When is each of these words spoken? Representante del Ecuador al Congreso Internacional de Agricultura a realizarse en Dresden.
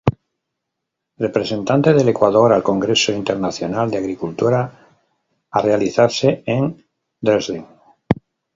Representante 1.25 1.93
del 1.93 2.09
Ecuador 2.09 2.53
al 2.53 2.63
Congreso 2.63 3.11
Internacional 3.11 3.91
de 3.91 3.99
Agricultura 3.99 4.89
a 5.51 5.61
realizarse 5.61 6.41
en 6.47 6.83
Dresden. 7.19 7.67